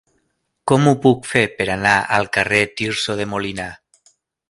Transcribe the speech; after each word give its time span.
Com 0.71 0.87
ho 0.91 0.93
puc 1.03 1.29
fer 1.33 1.43
per 1.59 1.67
anar 1.75 1.93
al 2.17 2.29
carrer 2.39 2.65
de 2.67 2.73
Tirso 2.83 3.19
de 3.21 3.33
Molina? 3.35 3.73